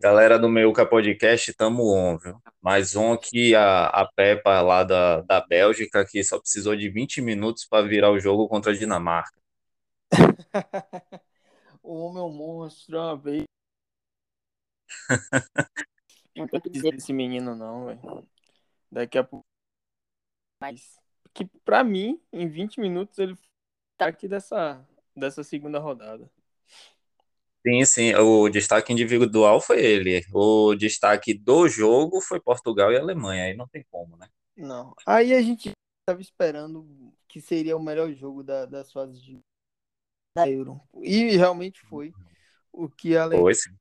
[0.00, 2.40] Galera do Meiuca Podcast, tamo on, viu?
[2.58, 7.20] Mais um que a, a Peppa lá da, da Bélgica, que só precisou de 20
[7.20, 9.38] minutos para virar o jogo contra a Dinamarca.
[11.82, 13.44] o homem é um monstro, uma vez.
[16.34, 18.26] Não tem que dizer desse menino, não, velho.
[18.90, 19.44] Daqui a pouco.
[20.62, 20.98] Mas,
[21.34, 23.36] que pra mim, em 20 minutos, ele
[23.98, 24.82] tá aqui dessa,
[25.14, 26.26] dessa segunda rodada.
[27.66, 30.24] Sim, sim, o destaque individual foi ele.
[30.32, 33.44] O destaque do jogo foi Portugal e Alemanha.
[33.44, 34.28] Aí não tem como, né?
[34.56, 34.94] Não.
[35.06, 39.38] Aí a gente estava esperando que seria o melhor jogo da, das fases de,
[40.34, 40.80] da Euro.
[41.02, 42.12] E realmente foi.
[42.72, 43.42] O que a Alemanha.
[43.42, 43.76] Foi, sim.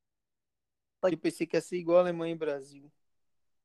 [1.02, 2.91] Eu pensei que ia ser igual a Alemanha e Brasil.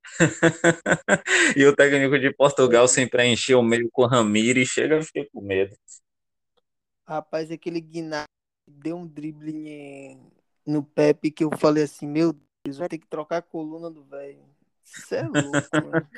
[1.57, 5.29] e o técnico de Portugal sem preencher o meio com o Ramires, chega, eu fiquei
[5.33, 5.75] com medo.
[7.07, 8.25] Rapaz, aquele Guiná
[8.67, 10.19] deu um drible
[10.67, 12.35] no Pepe que eu falei assim, meu
[12.65, 14.45] Deus, vai ter que trocar a coluna do velho.
[14.85, 16.09] Isso é louco, mano.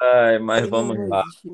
[0.00, 1.22] Ai, mas Ele vamos lá.
[1.22, 1.48] Existe,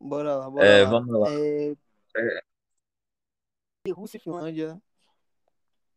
[0.00, 0.90] bora lá, bora é, lá.
[0.90, 1.28] Vamos lá.
[1.30, 1.74] É...
[2.16, 3.92] É...
[3.92, 4.80] Rússia e Finlândia, né?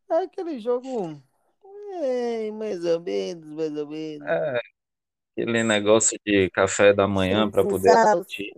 [0.09, 1.21] É aquele jogo.
[1.93, 4.27] É, mais ou menos, mais ou menos.
[4.27, 4.61] É,
[5.31, 8.53] aquele negócio de café da manhã para poder assistir.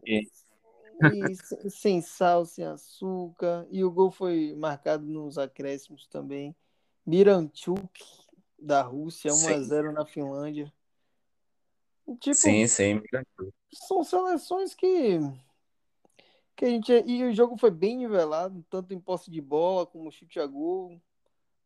[1.02, 3.68] E sem sal, sem açúcar.
[3.70, 6.56] E o gol foi marcado nos acréscimos também.
[7.06, 8.04] Miranchuk,
[8.58, 10.72] da Rússia, 1x0 na Finlândia.
[12.20, 13.02] Tipo, sim, sim.
[13.74, 15.20] São seleções que.
[16.56, 20.12] que a gente, e o jogo foi bem nivelado, tanto em posse de bola como
[20.12, 21.00] chute a gol.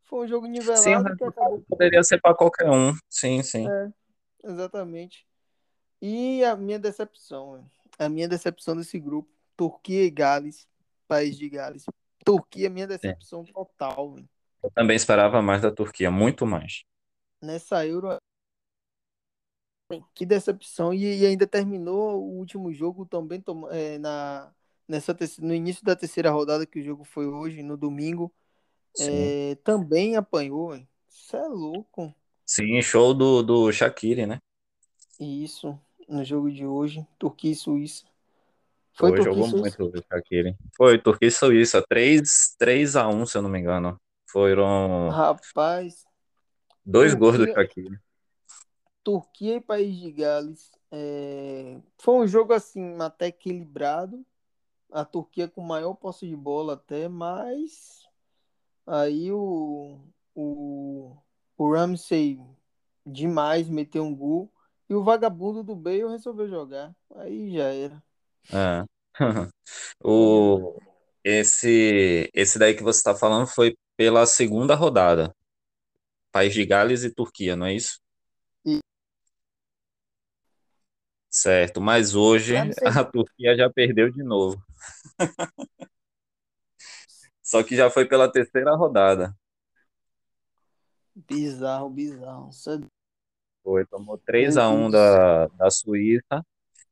[0.04, 1.62] Foi um jogo nivelado sim, que acabou...
[1.68, 2.94] poderia ser para qualquer um.
[3.10, 3.68] Sim, sim.
[3.68, 3.90] É,
[4.44, 5.28] exatamente.
[6.02, 10.68] E a minha decepção, a minha decepção desse grupo, Turquia e Gales,
[11.08, 11.86] país de Gales.
[12.24, 13.52] Turquia, minha decepção é.
[13.52, 14.14] total.
[14.14, 14.30] Véio.
[14.64, 16.84] Eu também esperava mais da Turquia, muito mais.
[17.42, 18.18] Nessa Euro,
[20.14, 20.94] que decepção.
[20.94, 24.52] E, e ainda terminou o último jogo também é, na,
[24.88, 28.34] nessa, no início da terceira rodada, que o jogo foi hoje, no domingo.
[29.00, 30.76] É, também apanhou.
[31.10, 32.14] Isso é louco.
[32.46, 34.40] Sim, show do, do Shaqiri, né?
[35.20, 38.06] Isso no jogo de hoje, Turquia e Suíça.
[38.94, 40.58] Foi, Foi jogou muito o Shaqiri.
[40.76, 44.00] Foi, Turquia e Suíça, 3, 3 a 1 se eu não me engano.
[44.26, 45.10] Foram...
[45.10, 46.06] Rapaz...
[46.84, 48.00] Dois Turquia, gols do Shaqiri.
[49.04, 50.72] Turquia e País de Gales.
[50.92, 51.80] É...
[52.00, 54.26] Foi um jogo, assim, até equilibrado.
[54.92, 58.08] A Turquia com maior posse de bola até, mas...
[58.86, 60.00] Aí o...
[60.34, 61.18] O,
[61.58, 62.40] o Ramsey
[63.06, 64.52] demais meteu um gol.
[64.90, 66.96] E o vagabundo do Bale resolveu jogar.
[67.16, 68.04] Aí já era.
[68.54, 68.86] É.
[70.04, 70.80] o,
[71.24, 75.36] esse, esse daí que você está falando foi pela segunda rodada.
[76.32, 78.00] País de Gales e Turquia, não é isso?
[78.66, 78.80] E...
[81.30, 82.56] Certo, mas hoje
[82.86, 84.62] a Turquia já perdeu de novo.
[87.44, 89.36] Só que já foi pela terceira rodada.
[91.16, 92.52] Bizarro, bizarro.
[93.68, 96.42] Foi, tomou 3 a 1 da, da Suíça.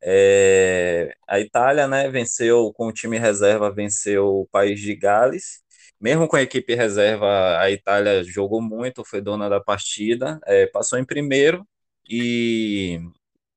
[0.03, 5.63] É, a Itália, né, venceu com o time reserva, venceu o país de Gales.
[6.02, 11.00] Mesmo com a equipe reserva, a Itália jogou muito, foi dona da partida, é, passou
[11.00, 11.66] em primeiro
[12.09, 13.00] e,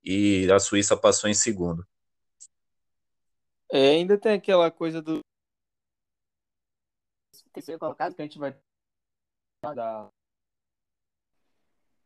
[0.05, 1.85] e a Suíça passou em segundo.
[3.73, 5.19] É, ainda tem aquela coisa do
[7.53, 8.57] terceiro colocado que a gente vai
[9.75, 10.09] dar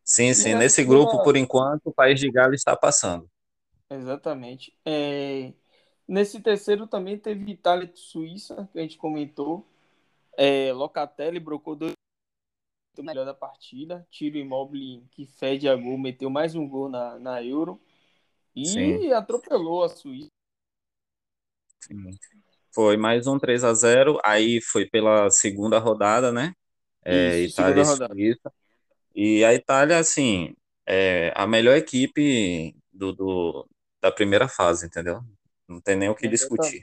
[0.03, 0.53] Sim, sim.
[0.53, 3.29] Nesse grupo, por enquanto, o País de Gales está passando.
[3.89, 4.75] Exatamente.
[4.85, 5.53] É...
[6.07, 9.65] Nesse terceiro também teve Itália e Suíça, que a gente comentou.
[10.37, 11.93] É, Locatelli brocou dois
[12.97, 14.05] o melhor da partida.
[14.11, 17.81] Tiro Immobile, que fede a gol, meteu mais um gol na, na Euro.
[18.55, 19.11] E Sim.
[19.13, 20.27] atropelou a Suíça.
[21.79, 22.11] Sim.
[22.71, 26.53] Foi mais um 3 a 0 Aí foi pela segunda rodada, né?
[27.03, 28.53] É, Isso, Itália e Suíça.
[29.13, 30.55] E a Itália, assim,
[30.85, 33.69] é a melhor equipe do, do
[34.01, 35.21] da primeira fase, entendeu?
[35.67, 36.81] Não tem nem o que discutir.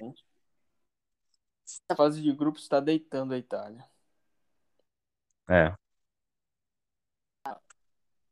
[1.89, 3.85] A fase de grupos está deitando a Itália.
[5.49, 5.75] É.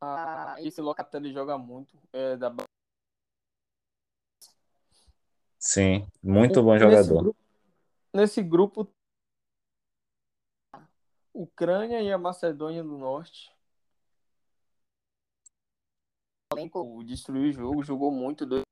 [0.01, 2.01] Ah, esse Locatelli joga muito.
[2.13, 2.55] É da...
[5.59, 7.01] Sim, muito bom jogador.
[7.03, 7.37] Nesse grupo,
[8.15, 8.95] nesse grupo,
[11.35, 13.58] Ucrânia e a Macedônia do Norte
[17.05, 18.47] destruiu o jogo, jogou muito.
[18.47, 18.63] Do...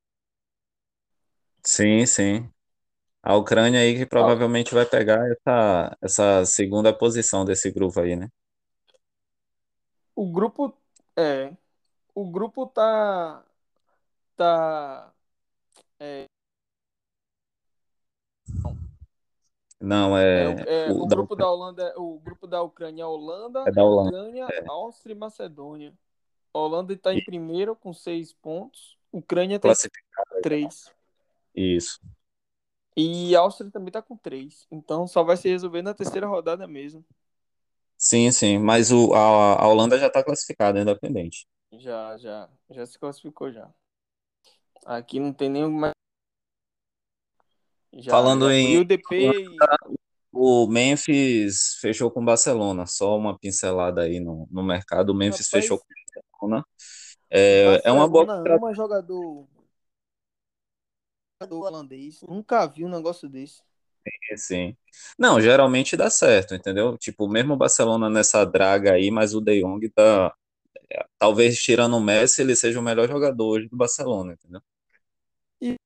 [1.63, 2.49] Sim, sim.
[3.21, 8.29] A Ucrânia aí que provavelmente vai pegar essa, essa segunda posição desse grupo aí, né?
[10.15, 10.73] O grupo
[11.15, 11.53] é,
[12.15, 13.43] o grupo tá
[14.35, 15.13] tá
[15.99, 16.25] é,
[19.79, 23.05] Não, é, é é, o o da, grupo da Holanda, o grupo da Ucrânia é
[23.05, 24.09] Holanda, é da Holanda.
[24.09, 25.93] Ucrânia, É, Áustria e Macedônia.
[26.53, 30.41] A Holanda está em primeiro com seis pontos, Ucrânia está em classificado.
[30.41, 30.91] três
[31.55, 31.99] Isso.
[32.95, 34.65] e a Áustria também está com três.
[34.71, 37.05] Então só vai se resolver na terceira rodada mesmo.
[37.97, 41.47] Sim, sim, mas o, a, a Holanda já está classificada, independente.
[41.73, 43.69] Já, já, já se classificou já.
[44.85, 45.93] Aqui não tem nenhum mais.
[47.93, 49.47] Já, Falando já em E
[50.31, 55.09] o Memphis fechou com o Barcelona, só uma pincelada aí no, no mercado.
[55.09, 55.96] O Memphis fechou Rapaz, com o
[56.37, 56.65] Barcelona.
[57.29, 59.47] É, é uma boa ama jogador,
[61.41, 62.21] jogador holandês.
[62.21, 63.61] Nunca vi um negócio desse.
[64.05, 64.77] contratação, sim.
[65.17, 66.97] Não, geralmente dá certo, entendeu?
[66.97, 70.33] Tipo, mesmo o Barcelona nessa draga aí, mas o De Jong tá,
[71.19, 74.61] talvez tirando o Messi, ele seja o melhor jogador hoje do Barcelona, entendeu?
[75.61, 75.77] E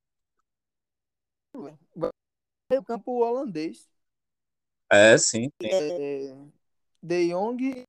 [2.77, 3.89] o campo holandês.
[4.91, 5.69] É, sim, sim.
[5.69, 6.35] É,
[7.01, 7.85] De Jong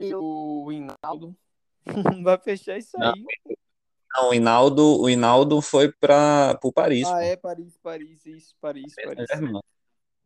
[0.00, 1.36] e o Hinaldo.
[2.24, 3.24] Vai fechar isso Não, aí.
[4.14, 7.18] não, o Hinaldo, o Hinaldo foi para o Paris, Ah, pô.
[7.18, 9.26] é Paris, Paris, isso, Paris, Paris.
[9.28, 9.60] Saint-Germain.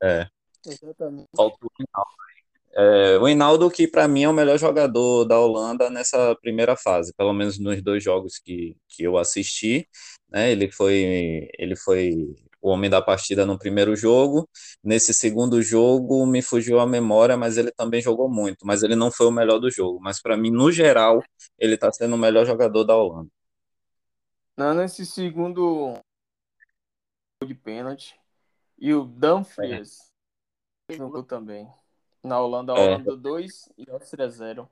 [0.02, 0.26] É,
[0.67, 1.28] Exatamente.
[1.37, 2.11] faltou o Hinaldo.
[2.72, 7.12] É, o Hinaldo, que para mim é o melhor jogador da Holanda nessa primeira fase,
[7.14, 9.88] pelo menos nos dois jogos que, que eu assisti,
[10.28, 10.52] né?
[10.52, 14.49] Ele foi, ele foi o homem da partida no primeiro jogo.
[14.83, 19.11] Nesse segundo jogo me fugiu a memória, mas ele também jogou muito, mas ele não
[19.11, 19.99] foi o melhor do jogo.
[20.01, 21.23] Mas para mim, no geral,
[21.59, 23.31] ele está sendo o melhor jogador da Holanda.
[24.57, 26.01] Não, nesse segundo
[27.47, 28.19] de pênalti.
[28.79, 30.12] E o Dumfries
[30.99, 31.73] no gol também.
[32.25, 34.71] Na Holanda, a É, Holanda 2 e Áustria 0.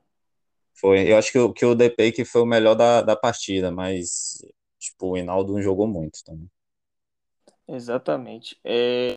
[0.74, 1.10] foi.
[1.10, 4.38] Eu acho que, o- que o DP que foi o melhor da, da partida, mas
[4.78, 6.48] tipo, o Hinaldo não jogou muito também.
[7.68, 8.58] Exatamente.
[8.64, 9.14] É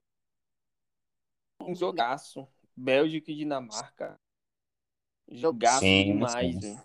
[1.62, 2.48] um jogaço.
[2.76, 4.20] Bélgica e Dinamarca.
[5.32, 6.60] Jogaço Sim, demais, sim.
[6.60, 6.80] velho.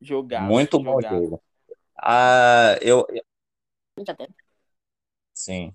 [0.00, 1.26] Jogaço, Muito bom jogaço.
[1.26, 1.42] jogo.
[1.98, 3.06] Ah, eu,
[5.32, 5.74] sim.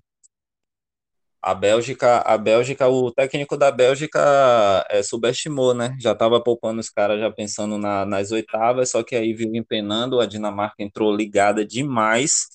[1.42, 4.20] A Bélgica, a Bélgica, o técnico da Bélgica
[4.90, 5.96] é, subestimou, né?
[5.98, 10.20] Já estava poupando os caras, já pensando na- nas oitavas, só que aí viu empenando,
[10.20, 12.46] a Dinamarca entrou ligada demais.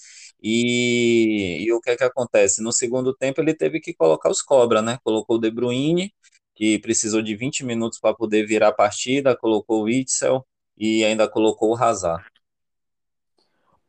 [0.42, 2.62] E, e o que é que acontece?
[2.62, 5.00] No segundo tempo ele teve que colocar os cobra, né?
[5.04, 6.14] Colocou o De Bruyne,
[6.54, 10.46] que precisou de 20 minutos para poder virar a partida, colocou o Witsel
[10.78, 12.26] e ainda colocou o Hazard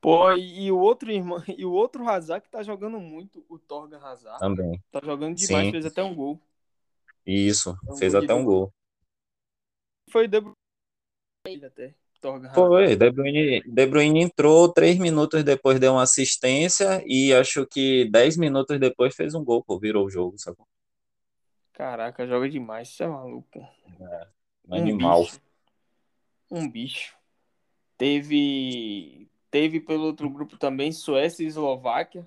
[0.00, 3.98] Pô, e, o outro irmão, e o outro Hazard que tá jogando muito, o Torgan
[3.98, 4.38] Hazard.
[4.38, 4.80] também.
[4.92, 6.40] Tá jogando demais, Sim, fez até um gol.
[7.26, 7.76] isso.
[7.88, 8.72] Um Fez gol até um gol.
[10.08, 10.38] Foi De
[11.64, 11.94] até.
[12.54, 18.08] Foi, De Bruyne, De Bruyne entrou três minutos depois deu uma assistência e acho que
[18.10, 20.66] dez minutos depois fez um gol, pô, virou o jogo, sacou?
[21.72, 23.58] Caraca, joga demais, isso é maluco.
[24.00, 24.26] É,
[24.68, 25.22] um animal.
[25.22, 25.40] bicho,
[26.50, 27.16] um bicho.
[27.98, 32.26] Teve, teve pelo outro grupo também Suécia e Eslováquia.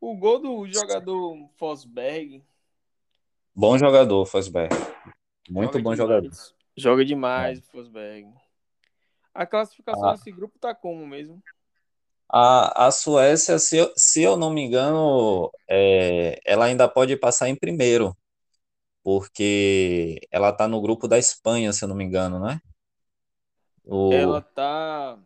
[0.00, 2.42] O gol do jogador Fosberg
[3.54, 4.74] Bom jogador, Fosberg.
[5.48, 6.22] Muito joga bom jogador.
[6.22, 6.54] demais.
[6.76, 7.04] Joga É.
[7.04, 8.32] demais o Fosberg.
[9.34, 11.42] A classificação A, desse grupo tá como mesmo?
[12.32, 17.48] a, a Suécia, se eu, se eu não me engano, é, ela ainda pode passar
[17.48, 18.16] em primeiro,
[19.04, 22.60] porque ela tá no grupo da Espanha, se eu não me engano, né?
[24.08, 25.18] Ela O, tá.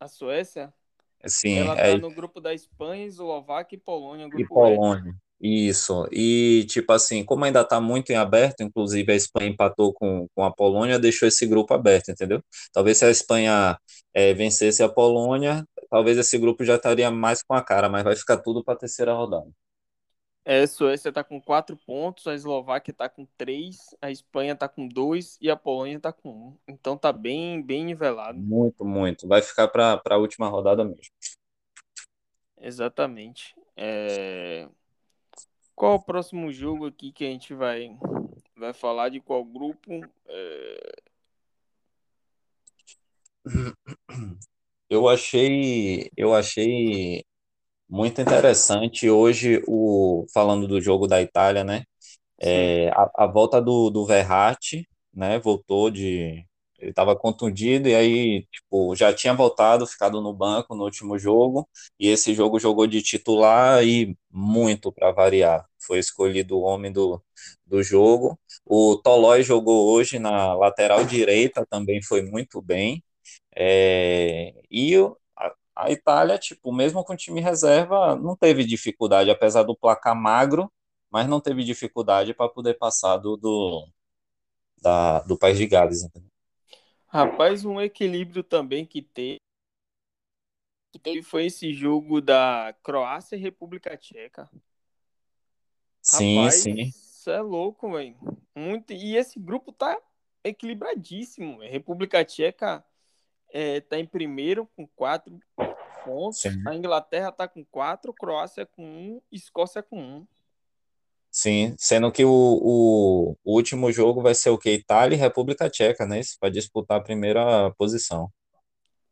[0.00, 0.74] A Suécia?
[1.26, 4.78] sim, Ela é tá no grupo da Espanha, Eslováquia e Polônia, grupo E.
[4.78, 5.14] Polônia.
[5.40, 6.08] Isso.
[6.10, 10.44] E, tipo assim, como ainda está muito em aberto, inclusive a Espanha empatou com, com
[10.44, 12.42] a Polônia, deixou esse grupo aberto, entendeu?
[12.72, 13.78] Talvez se a Espanha
[14.12, 18.16] eh, vencesse a Polônia, talvez esse grupo já estaria mais com a cara, mas vai
[18.16, 19.48] ficar tudo para a terceira rodada.
[20.44, 24.66] É, a Suécia tá com 4 pontos, a Eslováquia tá com 3, a Espanha tá
[24.66, 26.56] com 2 e a Polônia tá com 1.
[26.68, 28.38] Então tá bem, bem nivelado.
[28.38, 29.28] Muito, muito.
[29.28, 31.12] Vai ficar para a última rodada mesmo.
[32.60, 33.54] Exatamente.
[33.76, 34.66] É,
[35.78, 37.96] Qual o próximo jogo aqui que a gente vai,
[38.56, 40.00] vai falar de qual grupo?
[40.26, 40.92] É,
[44.90, 47.22] Eu achei, eu achei
[47.88, 51.84] muito interessante hoje o falando do jogo da Itália, né?
[52.40, 55.38] É, a, a volta do, do Verratti, né?
[55.38, 56.44] Voltou de.
[56.78, 61.68] Ele estava contundido e aí, tipo, já tinha voltado, ficado no banco no último jogo,
[61.98, 65.66] e esse jogo jogou de titular e muito para variar.
[65.80, 67.20] foi escolhido o homem do,
[67.66, 68.38] do jogo.
[68.64, 73.02] O Tolói jogou hoje na lateral direita, também foi muito bem.
[73.56, 74.94] É, e
[75.36, 80.14] a, a Itália, tipo, mesmo com o time reserva, não teve dificuldade, apesar do placar
[80.16, 80.70] magro,
[81.10, 83.86] mas não teve dificuldade para poder passar do, do,
[84.82, 86.02] da, do País de Gales.
[86.04, 86.27] Entendeu?
[87.08, 89.38] Rapaz, um equilíbrio também que teve,
[90.92, 94.48] que teve foi esse jogo da Croácia e República Tcheca.
[96.02, 96.80] Sim, Rapaz, sim.
[96.82, 98.16] Isso é louco, velho.
[98.54, 98.92] Muito.
[98.92, 99.98] E esse grupo tá
[100.44, 101.60] equilibradíssimo.
[101.60, 102.84] República Tcheca
[103.50, 105.38] é, tá em primeiro com quatro
[106.04, 106.40] pontos.
[106.40, 106.62] Sim.
[106.66, 110.26] A Inglaterra tá com quatro, Croácia com um, Escócia com um.
[111.40, 114.72] Sim, sendo que o, o, o último jogo vai ser o quê?
[114.74, 116.20] Itália e República Tcheca, né?
[116.40, 118.28] Para disputar a primeira posição.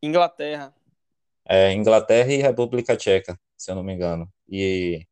[0.03, 0.75] Inglaterra.
[1.49, 4.29] É Inglaterra e República Tcheca, se eu não me engano.
[4.49, 5.07] E,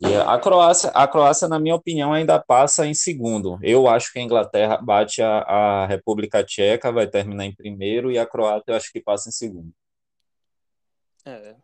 [0.00, 3.56] e a Croácia, a Croácia, na minha opinião, ainda passa em segundo.
[3.62, 8.18] Eu acho que a Inglaterra bate a, a República Tcheca, vai terminar em primeiro, e
[8.18, 9.72] a Croácia eu acho que passa em segundo.
[11.24, 11.54] É.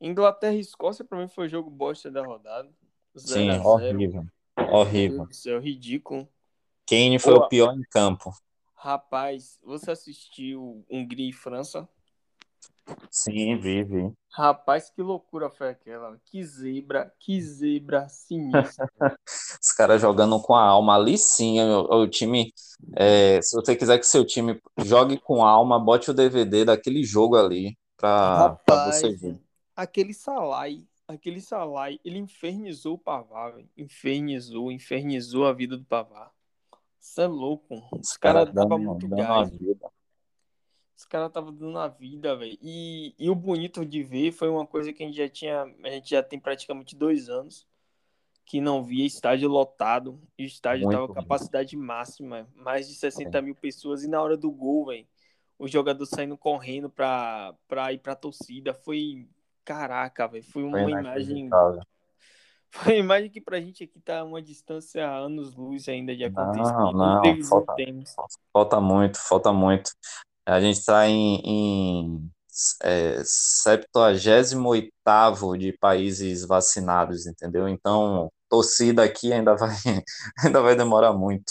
[0.00, 2.68] Inglaterra e Escócia, pra mim, foi o jogo bosta da rodada.
[3.18, 4.26] 0 Sim, a 0 horrível.
[4.56, 5.28] Horrível.
[5.32, 6.28] Céu, ridículo.
[6.86, 7.40] Kane foi Pô.
[7.40, 8.32] o pior em campo.
[8.74, 11.88] Rapaz, você assistiu Hungria e França?
[13.10, 14.12] Sim, vi, vi.
[14.32, 16.20] Rapaz, que loucura foi aquela.
[16.24, 18.86] Que zebra, que zebra sinistra.
[19.60, 22.52] Os caras jogando com a alma ali sim, o, o time.
[22.94, 27.36] é, se você quiser que seu time jogue com alma, bote o DVD daquele jogo
[27.36, 29.40] ali pra, pra você Rapaz, ver.
[29.74, 33.68] aquele Salai, aquele Salai, ele infernizou o Pavar, velho.
[33.76, 36.32] Infernizou, infernizou a vida do Pavar.
[37.00, 37.76] Isso é louco.
[37.92, 39.50] Os caras caras davam dando, muito dando gás.
[39.50, 39.90] vida.
[40.96, 42.58] Os caras estavam dando a vida, velho.
[42.60, 45.62] E, e o bonito de ver foi uma coisa que a gente já tinha.
[45.84, 47.66] A gente já tem praticamente dois anos
[48.44, 50.20] que não via estádio lotado.
[50.38, 51.20] E o estádio Muito tava com bom.
[51.20, 54.04] capacidade máxima, mais de 60 mil pessoas.
[54.04, 55.06] E na hora do gol, velho,
[55.58, 58.72] o jogador saindo correndo pra, pra ir pra torcida.
[58.72, 59.28] Foi.
[59.66, 60.44] Caraca, velho.
[60.44, 61.50] Foi uma Foi imagem.
[62.70, 66.72] Foi uma imagem que pra gente aqui tá uma distância a anos-luz ainda de acontecer.
[66.72, 67.74] Não, não, Inclusive, falta,
[68.52, 69.90] falta muito, falta muito.
[70.44, 72.30] A gente está em, em
[72.82, 77.66] é, 78º de países vacinados, entendeu?
[77.66, 79.74] Então, torcida aqui ainda vai,
[80.44, 81.50] ainda vai demorar muito.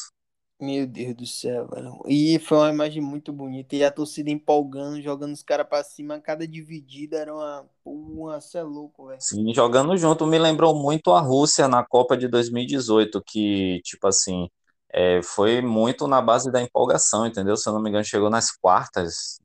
[0.60, 2.00] Meu Deus do céu, velho.
[2.08, 3.76] E foi uma imagem muito bonita.
[3.76, 6.20] E a torcida empolgando, jogando os caras pra cima.
[6.20, 7.70] Cada dividida era uma.
[7.84, 9.22] Uma, cê é louco, velho.
[9.22, 14.50] Sim, jogando junto, me lembrou muito a Rússia na Copa de 2018, que, tipo assim,
[14.92, 17.58] é, foi muito na base da empolgação, entendeu?
[17.58, 19.40] Se eu não me engano, chegou nas quartas.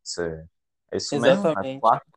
[0.92, 1.42] É isso mesmo?
[1.42, 1.80] Nas Exatamente.
[1.80, 2.09] quartas.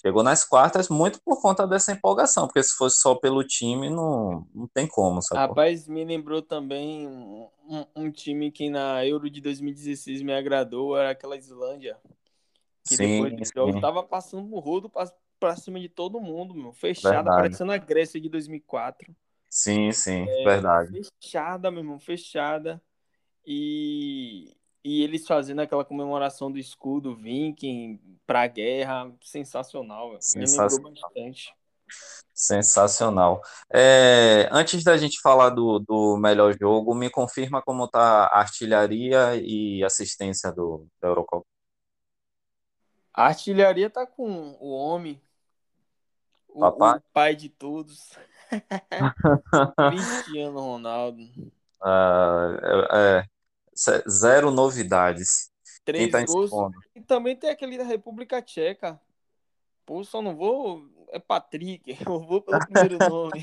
[0.00, 4.46] Chegou nas quartas muito por conta dessa empolgação, porque se fosse só pelo time, não,
[4.54, 5.54] não tem como, sacou?
[5.56, 7.48] Rapaz, me lembrou também um,
[7.96, 11.98] um- time que na Euro de 2016 me agradou, era aquela Islândia.
[12.86, 16.54] Que depois Sim, do jogo tava passando o rodo pra, pra cima de todo mundo,
[16.54, 16.72] meu.
[16.72, 17.32] Fechada, verdade.
[17.32, 19.14] parecendo a Grécia de 2004.
[19.50, 20.98] Sim, sim, É, verdade.
[21.20, 22.82] fechada, meu irmão, fechada.
[23.46, 24.56] E,
[24.88, 30.20] e eles fazendo aquela comemoração do escudo Viking pra guerra, sensacional, velho.
[30.34, 30.92] me lembrou Sensacional.
[30.94, 31.54] bastante.
[32.32, 33.42] Sensacional.
[33.70, 39.36] É, antes da gente falar do, do melhor jogo, me confirma como tá a artilharia
[39.36, 41.44] e assistência do, da Eurocopa.
[43.12, 45.20] A artilharia tá com o homem,
[46.48, 48.16] o, o pai de todos,
[49.90, 51.28] Cristiano Ronaldo.
[51.82, 52.56] Ah,
[52.90, 53.37] é, é,
[54.08, 55.50] zero novidades.
[55.84, 56.50] Três tá gols.
[56.94, 59.00] E também tem aquele da República Tcheca.
[59.86, 60.82] Pô, só não vou.
[61.10, 63.40] É Patrick, eu vou pelo primeiro nome.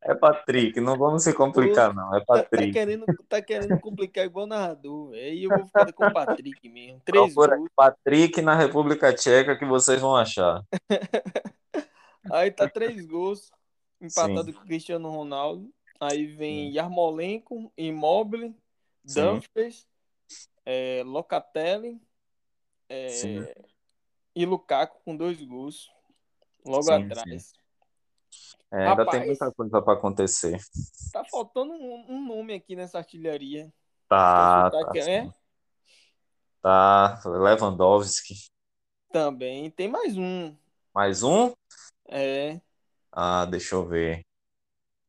[0.00, 2.16] É Patrick, não vamos se complicar, não.
[2.16, 2.72] É Tá, tá Patrick.
[2.72, 5.12] querendo, tá querendo complicar igual narrador.
[5.12, 7.00] Aí eu vou ficar com o Patrick mesmo.
[7.04, 7.70] Três Procura gols.
[7.76, 10.64] Patrick na República Tcheca que vocês vão achar.
[12.30, 13.50] Aí tá três gols.
[14.00, 14.52] Empatado Sim.
[14.52, 15.68] com o Cristiano Ronaldo.
[16.00, 16.76] Aí vem Sim.
[16.76, 18.56] Yarmolenko, Immobile.
[19.04, 19.86] Dumfries,
[20.64, 22.00] é, Locatelli
[22.88, 23.46] é, Sim.
[24.34, 25.90] e Lukaku com dois gols.
[26.64, 27.52] Logo Sim, atrás.
[28.70, 29.26] É, ainda tem Rapaz.
[29.26, 30.60] muita coisa para acontecer.
[31.12, 33.72] Tá faltando um, um nome aqui nessa artilharia.
[34.08, 35.24] Tá, tá, é?
[35.24, 35.32] sim.
[36.60, 38.34] Tá, Lewandowski.
[39.10, 39.70] Também.
[39.70, 40.56] Tem mais um.
[40.94, 41.52] Mais um?
[42.08, 42.60] É.
[43.10, 44.24] Ah, deixa eu ver.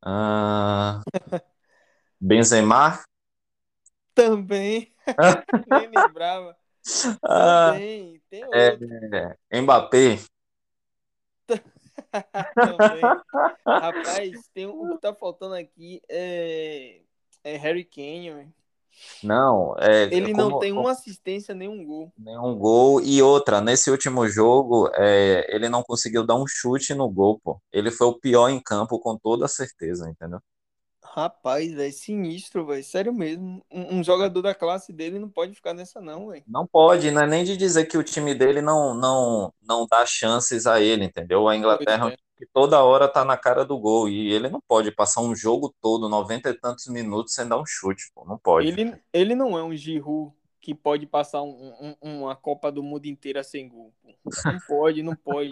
[0.02, 1.02] Ah,
[2.20, 3.04] Benzema?
[4.14, 4.94] Também.
[5.66, 6.58] Nem lembrava.
[7.24, 8.22] Ah, Também.
[8.30, 9.62] Tem é, outro.
[9.62, 10.20] Mbappé?
[12.60, 13.04] Também.
[13.80, 17.02] Rapaz, tem, um- o que tá faltando aqui é,
[17.44, 18.54] é Harry Kane.
[19.24, 22.12] Não, é Ele não como, tem como uma assistência nem um gol.
[22.18, 23.02] nenhum gol.
[23.02, 27.62] E outra, nesse último jogo, é, ele não conseguiu dar um chute no gol, pô.
[27.72, 30.40] Ele foi o pior em campo com toda certeza, entendeu?
[31.16, 32.84] Rapaz, velho, sinistro, velho.
[32.84, 33.64] Sério mesmo.
[33.72, 36.44] Um, um jogador da classe dele não pode ficar nessa, não, velho.
[36.48, 40.06] Não pode, não é nem de dizer que o time dele não, não, não dá
[40.08, 41.42] chances a ele, entendeu?
[41.42, 42.18] A Pois Inglaterra é é.
[42.38, 45.74] que toda hora tá na cara do gol e ele não pode passar um jogo
[45.80, 48.68] todo, 90 e tantos minutos sem dar um chute, pô, não pode.
[48.68, 53.06] Ele, ele não é um Giroud que pode passar um- um- uma Copa do Mundo
[53.06, 53.94] inteira sem gol.
[54.02, 54.10] pô.
[54.46, 55.50] Não pode, não pode.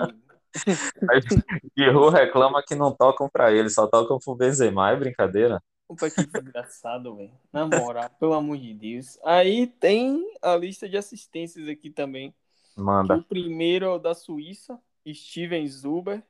[1.77, 5.61] Giroud reclama que não tocam pra ele, só tocam pro Benzema, é brincadeira?
[5.87, 7.31] Opa, que desgraçado, velho.
[7.51, 9.19] Na moral, pelo amor de Deus.
[9.25, 12.33] Aí tem a lista de assistências aqui também.
[12.77, 13.17] Manda.
[13.17, 14.79] o primeiro é o da Suíça,
[15.13, 16.23] Steven Zuber,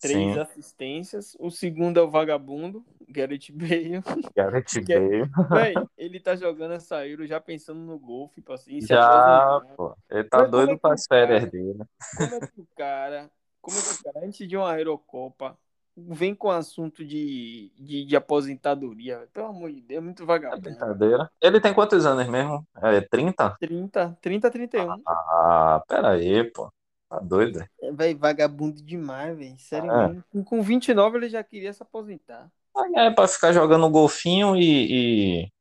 [0.00, 1.36] três Sim, assistências.
[1.40, 4.00] O segundo é o vagabundo, Gareth Bale.
[4.36, 5.74] Gareth Que é- Bale.
[5.74, 10.24] Véi, ele tá jogando essa Euro já pensando no gol, tipo assim, Já, pô, ele
[10.24, 11.84] tá Mas é doido que para o as férias dele.
[12.16, 13.30] Como é que o cara,
[13.66, 15.58] como é que o cara, antes de uma Eurocopa,
[15.96, 19.28] vem com assunto de, de, de aposentadoria?
[19.32, 20.62] Pelo amor de Deus, é muito É vagabundo.
[20.62, 21.30] brincadeira.
[21.40, 22.66] Ele tem quantos anos mesmo?
[22.76, 23.56] É 30?
[23.58, 25.02] 30, 30, 31.
[25.06, 26.72] Ah, pera aí, pô.
[27.08, 27.64] Tá doido?
[27.80, 29.58] É, vagabundo demais, velho.
[29.58, 30.08] Sério É.
[30.08, 30.24] mesmo.
[30.30, 32.50] Com- Com 29 ele já queria se aposentar.
[32.94, 35.52] É pra ficar jogando golfinho e, e,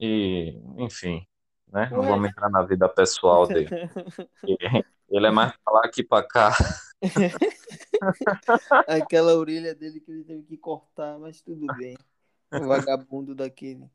[0.00, 1.26] e, enfim,
[1.72, 1.88] né?
[1.90, 3.68] Não vamos entrar na vida pessoal dele.
[4.44, 6.52] Ele- Ele é mais pra lá que pra cá.
[8.86, 11.96] Aquela orelha dele que ele teve que cortar, mas tudo bem.
[12.52, 13.88] O vagabundo daquele.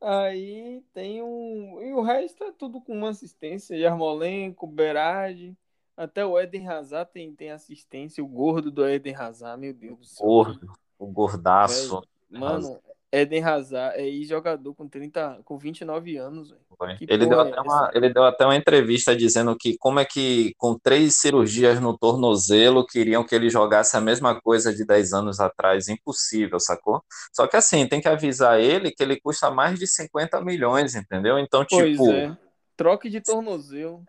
[0.00, 1.80] Aí tem um.
[1.82, 3.76] E o resto é tudo com uma assistência.
[3.76, 5.56] Yarmolenko, Berardi.
[5.96, 8.24] Até o Eden Hazard tem, tem assistência.
[8.24, 10.26] O gordo do Eden Hazard, meu Deus do céu.
[10.26, 12.02] Gordo, o gordaço.
[12.28, 12.80] Mano,
[13.20, 16.54] Eden Hazard é ex-jogador com 30, com 29 anos,
[17.00, 20.04] Ele deu, porra é até uma, ele deu até uma entrevista dizendo que como é
[20.04, 25.12] que com três cirurgias no tornozelo queriam que ele jogasse a mesma coisa de 10
[25.12, 25.88] anos atrás.
[25.88, 27.02] Impossível, sacou?
[27.32, 31.38] Só que assim, tem que avisar ele que ele custa mais de 50 milhões, entendeu?
[31.38, 32.36] Então, Pois tipo, é.
[32.76, 34.02] Troque de tornozelo.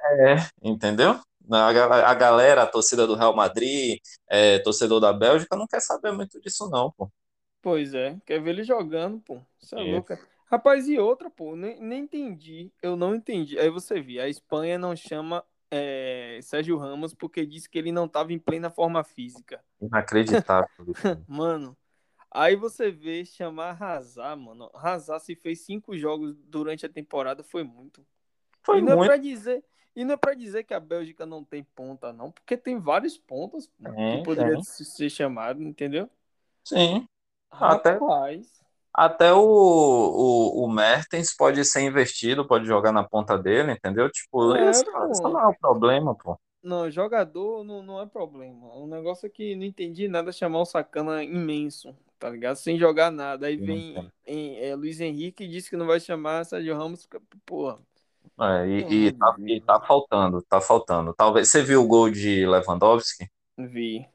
[0.63, 1.19] entendeu?
[1.51, 5.79] A, ga- a galera, a torcida do Real Madrid, é, torcedor da Bélgica, não quer
[5.79, 7.07] saber muito disso, não, pô.
[7.65, 8.15] Pois é.
[8.27, 9.41] Quer ver ele jogando, pô.
[9.59, 9.91] Você é É.
[9.91, 10.15] louco.
[10.45, 12.71] Rapaz, e outra, pô, nem, nem entendi.
[12.79, 13.57] Eu não entendi.
[13.57, 18.07] Aí você vê, a Espanha não chama é, Sérgio Ramos porque disse que ele não
[18.07, 19.63] tava em plena forma física.
[19.81, 20.69] Inacreditável.
[20.87, 21.01] isso.
[21.27, 21.75] Mano,
[22.29, 24.69] aí você vê chamar Hazard, mano.
[24.75, 28.05] Hazard se fez cinco jogos durante a temporada, foi muito.
[28.61, 29.07] Foi e não é muito.
[29.09, 29.63] pra dizer,
[29.95, 33.17] e não é pra dizer que a Bélgica não tem ponta, não, porque tem vários
[33.17, 34.63] pontas pô, Tem, que poderia tem.
[34.63, 36.07] ser chamado, entendeu?
[36.63, 37.07] Sim.
[37.59, 38.61] Até- Rapaz,
[38.93, 44.09] Até o, o, o Mertens pode ser investido, pode jogar na ponta dele, entendeu?
[44.11, 44.83] Tipo, É,
[45.23, 46.37] não é o problema, pô.
[46.63, 48.67] não, jogador não, não é problema.
[48.75, 52.55] O negócio é que não entendi nada chamar o sacana imenso, tá ligado?
[52.57, 53.47] Sem jogar nada.
[53.47, 57.07] Aí vem em, é, Luiz Henrique e disse que não vai chamar Sérgio Ramos,
[57.45, 57.79] porra.
[58.39, 61.13] É, e, e tá, e tá faltando, tá faltando.
[61.15, 63.29] Talvez você viu o gol de Lewandowski?
[63.57, 64.07] Vi.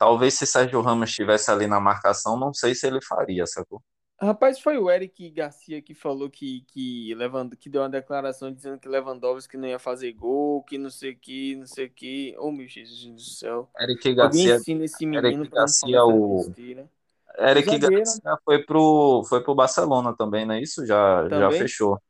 [0.00, 3.82] Talvez se Sérgio Ramos estivesse ali na marcação, não sei se ele faria, sacou?
[4.18, 7.50] Rapaz, foi o Eric Garcia que falou que, que, Lewand...
[7.50, 11.16] que deu uma declaração dizendo que Lewandowski não ia fazer gol, que não sei o
[11.18, 12.34] que, não sei o que.
[12.38, 13.70] Ô, meu Jesus do céu.
[13.78, 16.90] Eric Alguém Garcia, ensina esse Eric menino não Garcia, o- besteira.
[17.38, 17.96] Eric zagueiro.
[17.96, 20.86] Garcia foi pro, foi pro Barcelona também, não é isso?
[20.86, 21.58] Já, já Também?
[21.60, 22.00] fechou.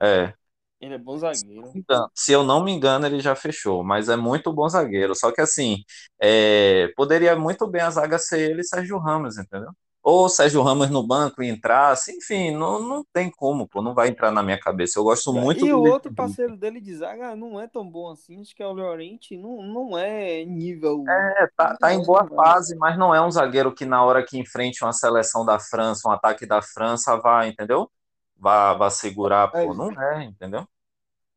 [0.00, 0.32] É,
[0.80, 1.72] Ele é bom zagueiro.
[2.14, 5.14] Se eu não me engano, ele já fechou, mas é muito bom zagueiro.
[5.14, 5.78] Só que assim,
[6.20, 9.70] é, poderia muito bem a zaga ser ele e Sérgio Ramos, entendeu?
[10.02, 14.06] Ou Sérgio Ramos no banco e entrasse, enfim, não, não tem como, pô, não vai
[14.06, 15.00] entrar na minha cabeça.
[15.00, 18.40] Eu gosto muito e o outro parceiro dele de zaga não é tão bom assim.
[18.40, 19.36] Acho que é o Llorente.
[19.36, 21.02] Não, não é nível.
[21.08, 24.38] É, tá, tá em boa fase, mas não é um zagueiro que na hora que
[24.38, 27.90] enfrente uma seleção da França, um ataque da França, vai, entendeu?
[28.38, 29.74] Vai, vai segurar, pô, É.
[29.74, 30.66] não é, entendeu?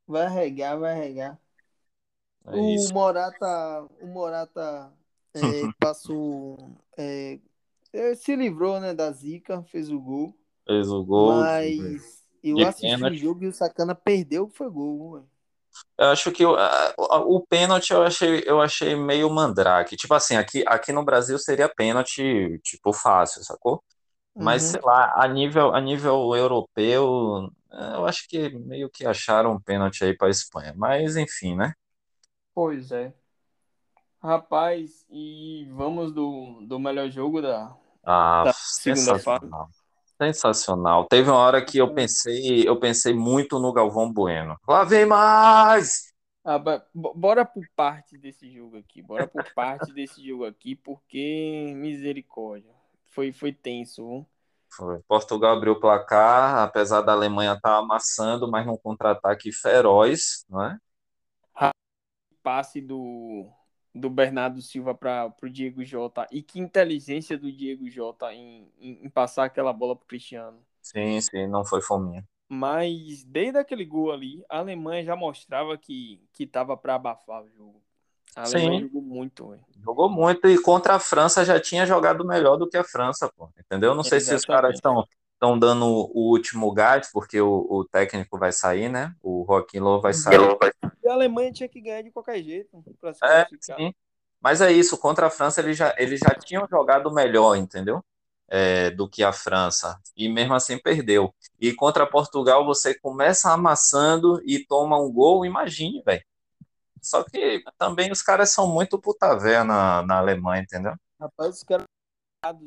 [0.06, 1.40] Vai regar, vai regar.
[2.46, 2.92] É o isso.
[2.92, 4.92] Morata, o Morata
[5.34, 7.38] é, passou, é,
[7.92, 10.34] é, se livrou, né, da zica, fez o gol.
[10.66, 11.44] Fez o gol.
[11.44, 13.08] Mas eu de assisti pênalti.
[13.08, 15.24] o jogo e o Sacana perdeu, que foi gol, ué.
[15.98, 16.56] Eu acho que o,
[16.98, 19.96] o pênalti eu achei, eu achei meio mandrake.
[19.96, 23.82] Tipo assim, aqui, aqui no Brasil seria pênalti, tipo, fácil, sacou?
[24.40, 24.70] Mas, Uhum.
[24.70, 29.60] sei lá, a nível, a nível europeu, eh, eu acho que meio que acharam um
[29.60, 30.74] pênalti aí pra Espanha.
[30.76, 31.72] Mas, enfim, né?
[32.54, 33.12] Pois é.
[34.22, 37.74] Rapaz, e vamos do, do melhor jogo da,
[38.04, 39.54] Ah, da segunda fase.
[40.20, 41.06] sensacional.
[41.08, 44.56] Teve uma hora que eu pensei, eu pensei muito no Galvão Bueno.
[44.68, 46.12] Lá vem mais!
[46.44, 46.58] Ah,
[46.94, 49.02] bora por parte desse jogo aqui.
[49.02, 52.74] Bora por parte desse jogo aqui, porque misericórdia.
[53.20, 54.24] Foi, foi tenso.
[54.70, 54.98] Foi.
[55.02, 60.78] Portugal abriu o placar, apesar da Alemanha estar amassando, mas num contra-ataque feroz, não é?
[62.42, 63.46] Passe do,
[63.94, 66.26] do Bernardo Silva para o Diego Jota.
[66.32, 70.64] E que inteligência do Diego Jota em, em, em passar aquela bola pro Cristiano.
[70.80, 72.26] Sim, sim, não foi fominha.
[72.48, 77.50] Mas desde aquele gol ali, a Alemanha já mostrava que, que tava para abafar o
[77.50, 77.82] jogo.
[78.36, 78.80] A Alemanha Sim.
[78.80, 79.62] jogou muito, velho.
[79.82, 83.50] Jogou muito e contra a França já tinha jogado melhor do que a França, pô.
[83.58, 83.94] Entendeu?
[83.94, 84.76] Não sei se os caras Exatamente.
[84.76, 85.04] estão
[85.40, 89.14] estão dando o último gás, porque o, o técnico vai sair, né?
[89.22, 90.36] O Joaquim Low vai sair.
[91.02, 93.94] E a Alemanha tinha que ganhar de qualquer jeito para se É, sim.
[94.38, 98.04] Mas é isso, contra a França eles já, eles já tinham jogado melhor, entendeu?
[98.48, 99.98] É, do que a França.
[100.14, 101.34] E mesmo assim perdeu.
[101.58, 106.22] E contra Portugal você começa amassando e toma um gol, imagine, velho.
[107.02, 110.94] Só que também os caras são muito puta véia na, na Alemanha, entendeu?
[111.18, 111.86] Rapaz, os caras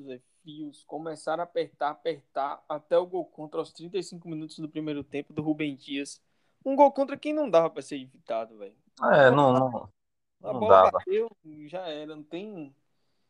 [0.05, 5.03] Zé, frios começaram a apertar, apertar até o gol contra aos 35 minutos do primeiro
[5.03, 6.21] tempo do Rubem Dias.
[6.65, 8.75] Um gol contra quem não dava para ser evitado, velho.
[9.11, 9.89] É, não, não,
[10.43, 10.91] A não bola dava.
[10.91, 11.29] bateu,
[11.67, 12.73] já era, não tem.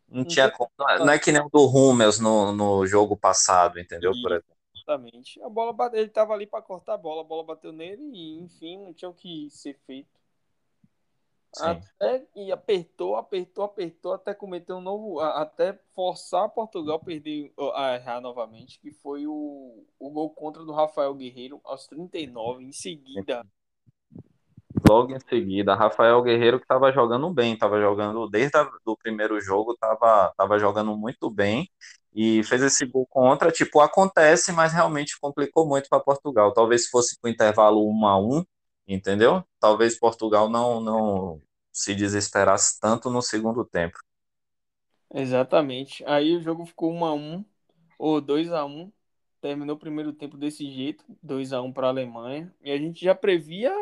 [0.10, 0.70] Não Não tinha tem como.
[0.78, 4.12] Não é- é que nem o do Hummels no, no jogo passado, entendeu?
[4.22, 4.54] Por exemplo.
[4.76, 5.42] Exatamente.
[5.42, 8.39] A bola bateu, ele tava ali para cortar a bola, a bola bateu nele e,
[8.39, 10.10] enfim, não tinha o que ser feito.
[11.56, 11.66] Sim.
[11.66, 15.20] Até e apertou, apertou, apertou, até cometer um novo.
[15.20, 20.72] Até forçar Portugal a perder, a errar novamente, que foi o, o gol contra do
[20.72, 22.63] Rafael Guerreiro aos 39.
[22.63, 23.46] Em seguida,
[24.89, 29.74] Logo em seguida, Rafael Guerreiro que estava jogando bem, estava jogando desde do primeiro jogo,
[29.74, 31.70] estava tava jogando muito bem
[32.13, 33.52] e fez esse gol contra.
[33.52, 36.52] Tipo, acontece, mas realmente complicou muito para Portugal.
[36.54, 38.44] Talvez fosse para o intervalo 1 a 1,
[38.88, 39.43] entendeu?
[39.60, 41.41] Talvez Portugal não, não
[41.72, 43.98] se desesperasse tanto no segundo tempo.
[45.13, 46.04] exatamente.
[46.06, 47.46] Aí o jogo ficou 1 a 1
[47.98, 48.91] ou 2 a 1
[49.43, 52.56] Terminou o primeiro tempo desse jeito, 2 a 1 para a Alemanha.
[52.63, 53.74] E a gente já previa,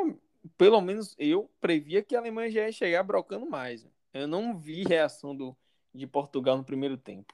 [0.57, 3.87] pelo menos eu previa que a Alemanha já ia chegar brocando mais.
[4.11, 5.55] Eu não vi reação do,
[5.93, 7.31] de Portugal no primeiro tempo.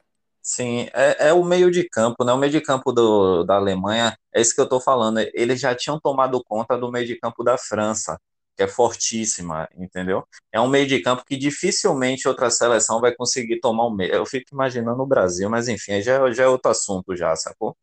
[0.48, 2.32] Sim, é, é o meio de campo, né?
[2.32, 5.20] O meio de campo do, da Alemanha, é isso que eu estou falando.
[5.34, 8.18] Eles já tinham tomado conta do meio de campo da França,
[8.56, 10.26] que é fortíssima, entendeu?
[10.50, 14.14] É um meio de campo que dificilmente outra seleção vai conseguir tomar o meio.
[14.14, 17.76] Eu fico imaginando o Brasil, mas enfim, já, já é outro assunto já, sacou?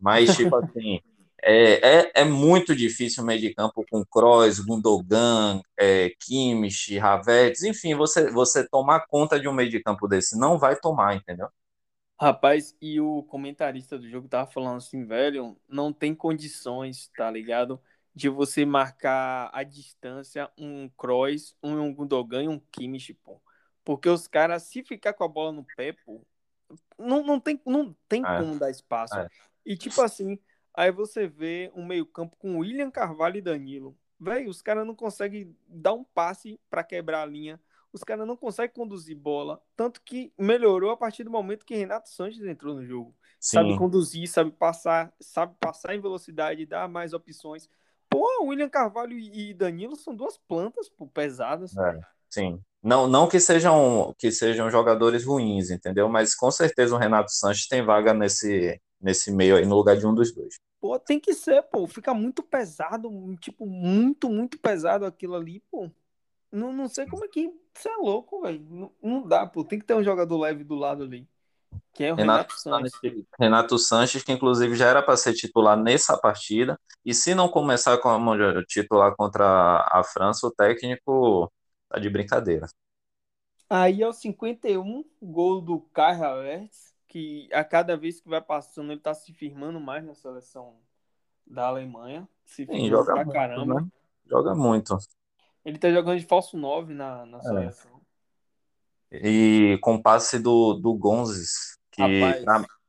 [0.00, 1.00] Mas, tipo assim,
[1.40, 7.62] é, é, é muito difícil o meio de campo com Kroos, Gundogan, é, Kimmich, Havertz,
[7.62, 11.48] enfim, você, você tomar conta de um meio de campo desse, não vai tomar, entendeu?
[12.20, 17.80] Rapaz, e o comentarista do jogo tava falando assim, velho, não tem condições, tá ligado?
[18.12, 23.40] De você marcar a distância um Kroos, um Gundogan e um Kimmich, pô.
[23.84, 26.20] Porque os caras, se ficar com a bola no pé, pô,
[26.98, 29.14] não, não tem, não tem É, como dar espaço.
[29.18, 29.28] é.
[29.64, 30.38] E tipo assim,
[30.74, 33.96] aí você vê um meio-campo com William Carvalho e Danilo.
[34.18, 37.60] Velho, os caras não conseguem dar um passe pra quebrar a linha.
[37.92, 39.62] Os caras não conseguem conduzir bola.
[39.76, 43.14] Tanto que melhorou a partir do momento que Renato Sanches entrou no jogo.
[43.40, 47.68] Sabe Sim, conduzir, sabe passar, sabe passar em velocidade, dar mais opções.
[48.08, 51.76] Pô, William Carvalho e Danilo são duas plantas pô, pesadas.
[51.76, 52.60] é, sim.
[52.82, 56.08] Não, não que sejam que sejam jogadores ruins, entendeu?
[56.08, 60.06] Mas com certeza o Renato Sanches tem vaga nesse, nesse meio aí, no lugar de
[60.06, 60.54] um dos dois.
[60.80, 61.86] Pô, tem que ser, pô.
[61.86, 65.90] Fica muito pesado, tipo, muito, muito pesado aquilo ali, pô.
[66.50, 67.52] Não, não sei como é que.
[67.74, 68.64] Você é louco, velho.
[68.70, 69.64] Não, não dá, pô.
[69.64, 71.28] Tem que ter um jogador leve do lado ali.
[71.92, 72.92] Que é o Renato Renato Sanches.
[72.92, 77.48] Sanches, Renato Sanches, que inclusive já era para ser titular nessa partida, e se não
[77.48, 78.32] começar como
[78.64, 81.52] titular contra a França, o técnico
[81.88, 82.66] tá de brincadeira.
[83.68, 88.92] Aí é o 51, gol do Kai Havertz, que a cada vez que vai passando
[88.92, 90.76] ele tá se firmando mais na seleção
[91.46, 92.26] da Alemanha.
[92.46, 93.80] Se Sim, firmando joga pra muito, caramba.
[93.82, 93.88] né?
[94.26, 94.96] Joga muito.
[95.68, 97.42] Ele tá jogando de falso 9 na, na É.
[97.42, 98.00] seleção.
[99.12, 102.34] E com passe do, do Gonzes, que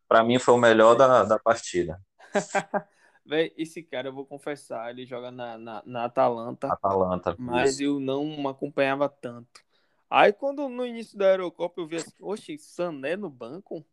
[0.07, 1.99] pra mim foi o melhor da, da partida.
[3.25, 7.35] Véi, esse cara, eu vou confessar, ele joga na, na, na Atalanta, Atalanta.
[7.37, 7.83] mas isso.
[7.83, 9.61] eu não acompanhava tanto.
[10.09, 13.85] Aí quando no início da Eurocopa eu vi assim, oxe, Sané no banco?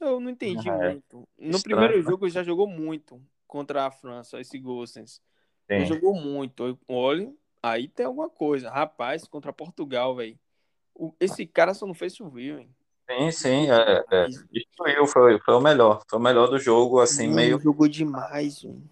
[0.00, 1.28] Eu não entendi É, muito.
[1.38, 2.10] No estranho, primeiro né?
[2.10, 5.20] jogo ele já jogou muito contra a França, esse Gossens.
[5.68, 6.78] Ele jogou muito.
[6.88, 8.70] Olha, aí tem alguma coisa.
[8.70, 10.38] Rapaz, contra Portugal, velho.
[11.20, 12.70] Esse cara só não fez chover, hein?
[13.10, 14.26] Sim, sim, é, é.
[14.50, 16.02] Destruiu, foi, foi o melhor.
[16.08, 17.58] Foi o melhor do jogo, assim, meio.
[17.58, 18.82] jogou demais, mano.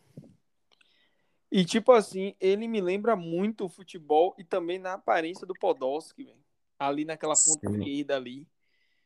[1.50, 6.24] E tipo assim, ele me lembra muito o futebol e também na aparência do Podolski,
[6.24, 6.36] velho.
[6.78, 7.78] Ali naquela ponta Sim.
[7.78, 8.46] esquerda ali.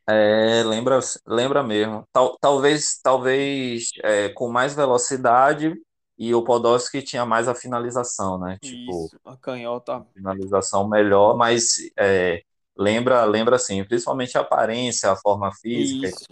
[0.09, 2.05] É, lembra, lembra mesmo.
[2.13, 5.81] Tal, talvez, talvez é, com mais velocidade
[6.21, 8.59] e o Podolski tinha mais a finalização, né?
[8.63, 10.07] Tipo, Isso, a canhota.
[10.15, 12.43] finalização melhor, mas é,
[12.77, 16.09] lembra, lembra assim, principalmente a aparência, a forma física.
[16.09, 16.27] Isso.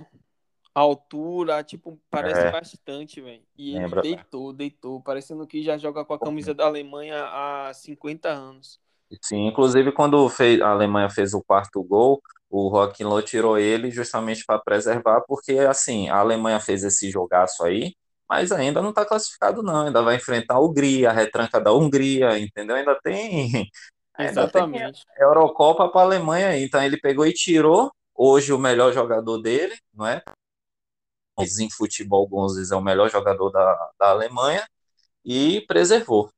[0.74, 2.51] A altura, tipo, parece É.
[2.53, 3.42] bastante, velho.
[3.57, 4.03] E ele Lembra.
[4.03, 8.79] deitou, deitou, parecendo que já joga com a camisa da Alemanha há 50 anos.
[9.22, 12.20] Sim, inclusive quando fez, a Alemanha fez o quarto gol,
[12.51, 17.94] o Löw tirou ele justamente para preservar, porque assim, a Alemanha fez esse jogaço aí,
[18.28, 22.38] mas ainda não está classificado não, ainda vai enfrentar a Hungria, a retranca da Hungria,
[22.38, 22.76] entendeu?
[22.76, 23.70] Ainda tem,
[24.18, 25.06] ainda tem Exatamente.
[25.18, 26.64] Eurocopa para a Alemanha, aí.
[26.64, 30.22] então ele pegou e tirou hoje o melhor jogador dele, não é?
[31.40, 34.66] Em futebol, Gonzalez é o melhor jogador da, da Alemanha
[35.24, 36.30] e preservou.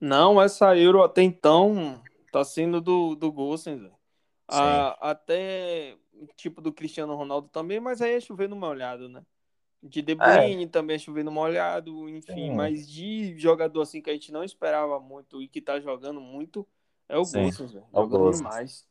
[0.00, 3.32] Não, essa Euro até então tá sendo do, do.
[4.48, 5.96] Sim, A- Até
[6.36, 9.24] tipo do Cristiano Ronaldo também, mas aí é chover no molhado, né?
[9.84, 14.00] De De é, Bruyne também é chover no molhado, enfim, sim, mas de jogador assim
[14.00, 16.66] que a gente não esperava muito e que tá jogando muito
[17.08, 17.86] é o Gosens, velho.
[17.92, 18.88] é o Gozens, demais.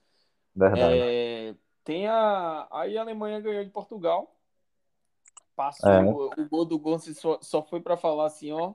[0.56, 1.02] verdade.
[1.02, 2.68] É, tem a.
[2.72, 4.36] Aí a Alemanha ganhou de Portugal.
[5.84, 6.32] É, Passou.
[6.38, 8.74] O gol do Gosens só, só foi pra falar assim, ó.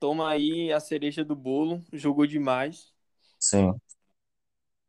[0.00, 1.82] Toma aí a cereja do bolo.
[1.92, 2.92] Jogou demais.
[3.38, 3.80] sim.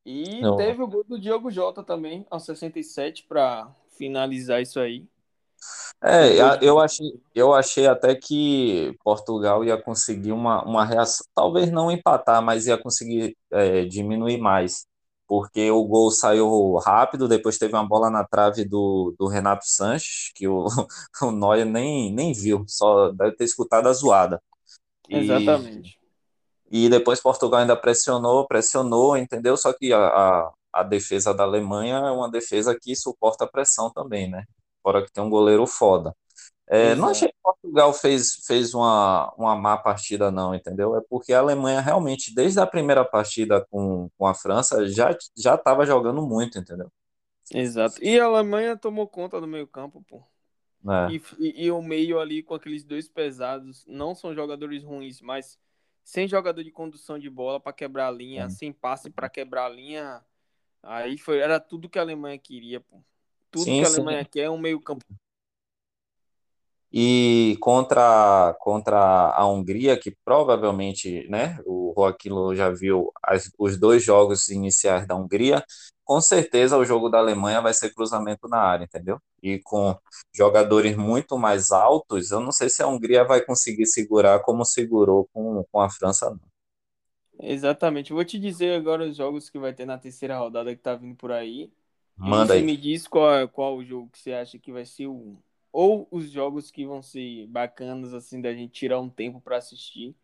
[0.05, 5.07] E Eu- teve o gol do Diogo Jota também, aos 67, pra finalizar isso aí.
[6.03, 11.89] É, eu achei, eu achei até que Portugal ia conseguir uma, uma reação, talvez não
[11.89, 14.85] empatar, mas ia conseguir é, diminuir mais,
[15.27, 20.31] porque o gol saiu rápido, depois teve uma bola na trave do, do Renato Sanches,
[20.35, 20.65] que o,
[21.23, 24.41] o Neuer nem, nem viu, só deve ter escutado a zoada.
[25.09, 25.97] E, Exatamente.
[26.69, 29.57] e depois Portugal ainda pressionou, pressionou, entendeu?
[29.57, 33.91] Só que a, a, a defesa da Alemanha é uma defesa que suporta a pressão
[33.91, 34.43] também, né?
[34.85, 36.15] Fora que tem um goleiro foda.
[36.69, 37.33] É, não achei Exato.
[37.33, 40.95] que Portugal fez, fez uma, uma má partida, não, entendeu?
[40.97, 45.55] É porque a Alemanha realmente, desde a primeira partida com, com a França, já já
[45.55, 46.91] estava jogando muito, entendeu?
[47.53, 48.03] Exato.
[48.03, 50.23] E a Alemanha tomou conta do meio-campo, pô.
[50.87, 55.21] É, E, e, e o meio ali com aqueles dois pesados, não são jogadores ruins,
[55.21, 55.59] mas
[56.03, 59.69] sem jogador de condução de bola para quebrar a linha, sem passe para quebrar a
[59.69, 60.25] linha,
[60.83, 63.03] aí foi, era tudo que a Alemanha queria, pô.
[63.55, 63.85] Tudo que sim.
[63.85, 63.87] a sim.
[63.87, 65.03] Alemanha quer é um meio-campo.
[66.97, 68.97] E contra, contra
[69.35, 75.05] a Hungria, que provavelmente, né, o Joaquim Low já viu as- os dois jogos iniciais
[75.05, 75.63] da Hungria,
[76.05, 79.19] com certeza o jogo da Alemanha vai ser cruzamento na área, entendeu?
[79.43, 79.97] E com
[80.33, 85.27] jogadores muito mais altos, eu não sei se a Hungria vai conseguir segurar como segurou
[85.33, 86.39] com, com a França, não.
[87.39, 88.13] Exatamente.
[88.13, 91.15] Vou te dizer agora os jogos que vai ter na terceira rodada que tá vindo
[91.15, 91.71] por aí.
[92.17, 92.63] Manda aí.
[92.63, 95.37] me diz qual, qual o jogo que você acha que vai ser o.
[95.71, 100.15] Ou os jogos que vão ser bacanas, assim, da gente tirar um tempo para assistir.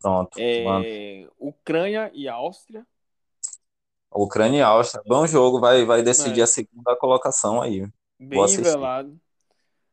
[0.00, 0.86] Pronto, manda.
[0.86, 2.86] É, Ucrânia e Áustria.
[4.10, 7.86] Ucrânia e Áustria, bom jogo, vai, vai decidir a É, segunda colocação aí.
[8.18, 9.20] Bem nivelado.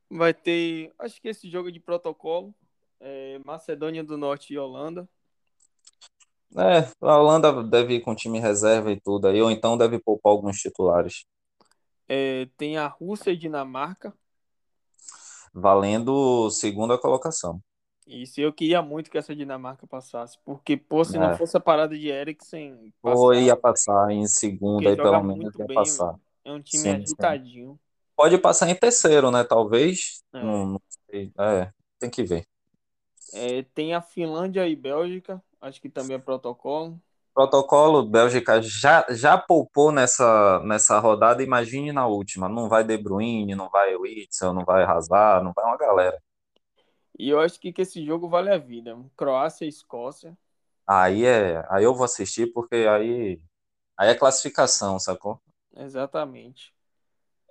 [0.09, 2.53] Vai ter, acho que esse jogo é de protocolo.
[2.99, 5.07] é, Macedônia do Norte e Holanda.
[6.55, 10.31] É, a Holanda deve ir com time reserva e tudo aí, ou então deve poupar
[10.31, 11.25] alguns titulares.
[12.15, 14.13] É, tem a Rússia e Dinamarca.
[15.53, 17.59] valendo segunda colocação.
[18.05, 20.37] Isso eu queria muito que essa Dinamarca passasse.
[20.43, 24.91] Porque, pô, se não É, fosse a parada de Eriksen, ou ia passar em segunda
[24.91, 26.15] e pelo menos ia bem, passar.
[26.43, 27.15] É um time Sim, sim.
[27.19, 27.79] agitadinho.
[28.15, 29.43] Pode passar em terceiro, né?
[29.43, 30.23] Talvez.
[30.33, 30.39] É.
[30.41, 31.33] Não, não sei.
[31.39, 32.45] É, tem que ver.
[33.31, 35.43] É, tem a Finlândia e Bélgica.
[35.59, 37.01] Acho que também é protocolo.
[37.33, 42.47] Protocolo, Bélgica já, já poupou nessa, nessa rodada, imagine na última.
[42.47, 46.21] Não vai De Bruyne, não vai Witzel, não vai Hazard, não vai uma galera.
[47.17, 48.97] E eu acho que, que esse jogo vale a vida.
[49.15, 50.37] Croácia e Escócia.
[50.85, 53.41] Aí é, aí eu vou assistir porque aí,
[53.97, 55.41] aí é classificação, sacou?
[55.75, 56.73] Exatamente.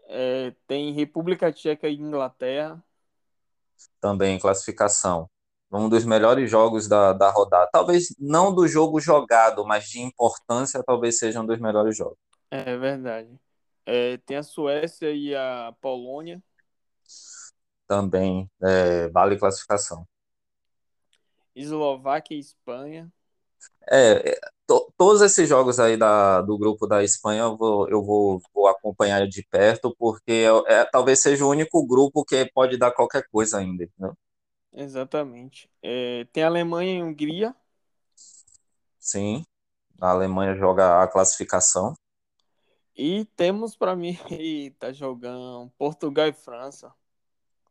[0.04, 2.82] É, tem República Tcheca e Inglaterra.
[4.00, 5.28] também classificação.
[5.72, 7.68] Um dos melhores jogos da, da rodada.
[7.72, 12.18] Talvez não do jogo jogado, mas de importância, talvez seja um dos melhores jogos.
[12.50, 13.30] É verdade.
[13.86, 16.42] É, tem a Suécia e a Polônia.
[17.86, 20.06] Também é, vale classificação.
[21.54, 23.12] Eslováquia e Espanha.
[23.90, 28.40] É, to, todos esses jogos aí da, do grupo da Espanha eu vou, eu vou,
[28.54, 32.92] vou acompanhar de perto, porque é, é, talvez seja o único grupo que pode dar
[32.92, 34.16] qualquer coisa ainda, entendeu?
[34.72, 35.70] Exatamente.
[35.82, 37.54] É, tem Alemanha e Hungria.
[38.98, 39.44] Sim,
[40.00, 41.94] a Alemanha joga a classificação.
[42.94, 46.92] E temos para mim, eita, jogando Portugal e França.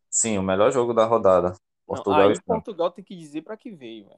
[0.10, 1.56] Sim, o melhor jogo da rodada.
[1.86, 4.10] Portugal Não, aí Portugal tem que dizer para que veio.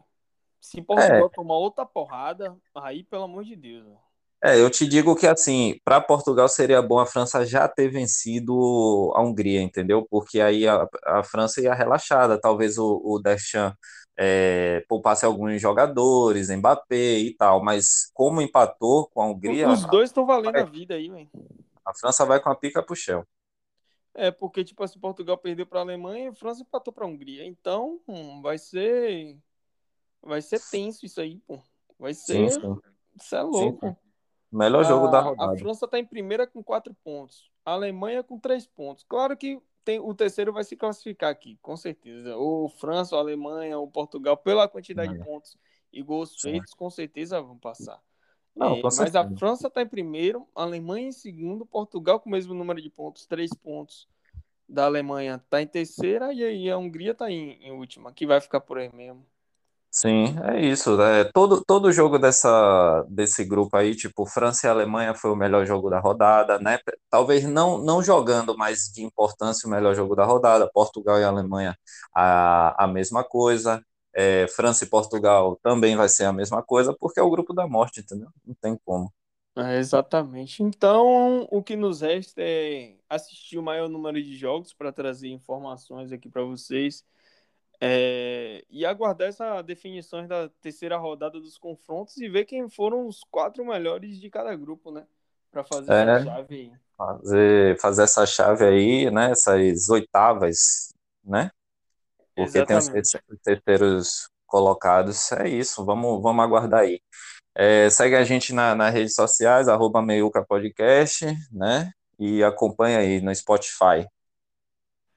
[0.60, 1.30] Se Portugal é.
[1.30, 3.84] tomar outra porrada, aí pelo amor de Deus.
[3.84, 4.00] Véio.
[4.46, 9.14] É, eu te digo que assim, para Portugal seria bom a França já ter vencido
[9.16, 10.06] a Hungria, entendeu?
[10.10, 13.78] Porque aí a, a França ia relaxada, talvez o, o Deschamps
[14.18, 19.70] é, poupasse alguns jogadores, Mbappé e tal, mas como empatou com a Hungria.
[19.70, 21.30] Os dois estão valendo vai, a vida aí, velho.
[21.86, 23.26] A França vai com a pica pro chão.
[24.14, 27.08] É, porque, tipo assim, Portugal perdeu para a Alemanha e a França empatou para a
[27.08, 27.46] Hungria.
[27.46, 29.38] Então, hum, vai ser.
[30.22, 31.60] Vai ser tenso isso aí, pô.
[31.98, 32.52] Vai ser.
[32.52, 32.80] Sim, sim.
[33.20, 33.88] Isso é louco.
[33.88, 33.96] Sim,
[34.54, 35.54] Melhor a, jogo da rodada.
[35.54, 37.50] A França tá em primeira com quatro pontos.
[37.66, 39.04] A Alemanha com três pontos.
[39.04, 42.36] Claro que tem, o terceiro vai se classificar aqui, com certeza.
[42.38, 45.58] Ou França, ou Alemanha, ou Portugal, pela quantidade de pontos
[45.92, 48.00] e gols feitos, com certeza vão passar.
[48.56, 52.32] Não, é, mas a França está em primeiro, a Alemanha em segundo, Portugal com o
[52.32, 54.08] mesmo número de pontos, três pontos
[54.70, 58.39] da Alemanha está em terceira e aí a Hungria está em, em última, que vai
[58.39, 59.26] ficar por aí mesmo.
[59.96, 61.00] Sim, é isso.
[61.02, 65.68] É, todo, todo jogo dessa, desse grupo aí, tipo, França e Alemanha foi o melhor
[65.68, 66.80] jogo da rodada, né?
[67.12, 70.68] Talvez não, não jogando, mas de importância o melhor jogo da rodada.
[70.74, 71.78] Portugal e Alemanha
[72.14, 73.84] a, a mesma coisa.
[74.16, 77.68] É, França e Portugal também vai ser a mesma coisa, porque é o grupo da
[77.68, 78.30] morte, entendeu?
[78.46, 79.12] Não tem como.
[79.56, 80.64] É, exatamente.
[80.64, 86.12] Então, o que nos resta é assistir o maior número de jogos para trazer informações
[86.12, 87.06] aqui para vocês
[87.84, 93.24] é, e aguardar essa definições da terceira rodada dos confrontos e ver quem foram os
[93.30, 95.06] quatro melhores de cada grupo, né?
[95.52, 96.72] Para fazer é, essa chave aí.
[96.98, 99.32] Fazer, fazer essa chave aí, né?
[99.32, 100.93] Essas oitavas,
[101.24, 101.52] né?
[102.36, 102.91] Porque Exatamente.
[102.91, 105.32] tem os terceiros colocados.
[105.34, 107.02] É isso, vamos, vamos aguardar aí.
[107.56, 111.91] É, segue a gente na, nas redes sociais, arroba Meiuca Podcast, né?
[112.17, 114.08] E acompanha aí no Spotify.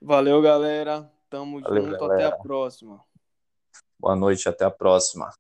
[0.01, 1.11] Valeu, galera.
[1.29, 2.29] Tamo Valeu, junto, galera.
[2.29, 3.05] até a próxima.
[3.99, 5.31] Boa noite, até a próxima.